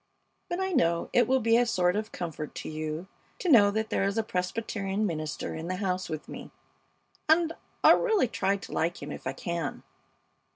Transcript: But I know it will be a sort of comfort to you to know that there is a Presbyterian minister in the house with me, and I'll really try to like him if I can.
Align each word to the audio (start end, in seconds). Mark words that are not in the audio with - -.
But 0.49 0.59
I 0.59 0.71
know 0.71 1.11
it 1.13 1.27
will 1.27 1.39
be 1.41 1.57
a 1.57 1.65
sort 1.67 1.95
of 1.95 2.11
comfort 2.11 2.55
to 2.55 2.67
you 2.69 3.05
to 3.37 3.49
know 3.51 3.69
that 3.69 3.91
there 3.91 4.03
is 4.03 4.17
a 4.17 4.23
Presbyterian 4.23 5.05
minister 5.05 5.53
in 5.53 5.67
the 5.67 5.75
house 5.75 6.09
with 6.09 6.27
me, 6.27 6.49
and 7.29 7.53
I'll 7.83 7.99
really 7.99 8.27
try 8.27 8.57
to 8.57 8.71
like 8.71 9.03
him 9.03 9.11
if 9.11 9.27
I 9.27 9.33
can. 9.33 9.83